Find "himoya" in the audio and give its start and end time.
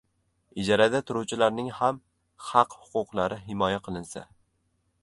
3.51-3.81